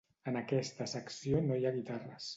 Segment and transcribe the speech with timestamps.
[0.29, 2.29] En aquesta secció no hi ha guitarres.